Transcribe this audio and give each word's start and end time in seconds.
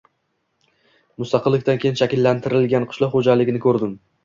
mustaqillikdan 1.23 1.83
keyin 1.85 2.01
shakllantirilgan 2.01 2.91
qishloq 2.91 3.17
xo‘jaligini 3.21 3.65
ko‘rdim 3.71 3.97